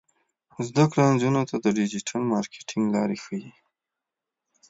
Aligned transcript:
زده 0.67 0.83
کړه 0.91 1.03
نجونو 1.13 1.41
ته 1.49 1.55
د 1.63 1.65
ډیجیټل 1.77 2.21
مارکیټینګ 2.33 2.85
لارې 2.95 3.17
ښيي. 3.23 3.47